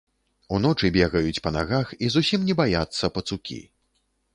Уночы 0.57 0.89
бегаюць 0.95 1.43
па 1.49 1.53
нагах 1.59 1.95
і 2.07 2.13
зусім 2.19 2.49
не 2.51 2.59
баяцца 2.65 3.15
пацукі. 3.21 3.65